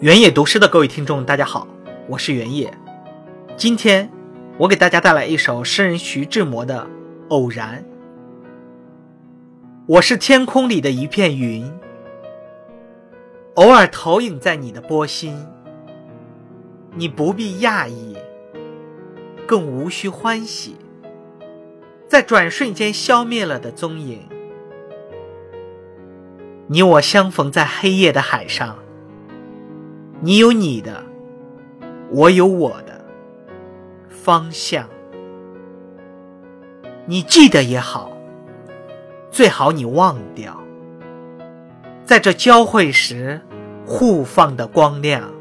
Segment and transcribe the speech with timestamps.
[0.00, 1.66] 原野读诗的各位听众，大家好，
[2.06, 2.70] 我是原野。
[3.56, 4.10] 今天
[4.58, 6.80] 我给大家带来一首诗人徐志摩的
[7.28, 7.82] 《偶然》。
[9.86, 11.72] 我是天空里的一片云，
[13.54, 15.46] 偶尔投影在你的波心。
[16.94, 18.18] 你不必讶异，
[19.46, 20.76] 更无需欢喜，
[22.06, 24.28] 在转瞬间消灭了的踪影。
[26.66, 28.76] 你我相逢在黑夜的海上。
[30.20, 31.04] 你有你的，
[32.10, 33.04] 我有我的
[34.08, 34.88] 方向。
[37.04, 38.10] 你记得也好，
[39.30, 40.58] 最好你忘掉，
[42.04, 43.40] 在这交汇时
[43.84, 45.35] 互放的光亮。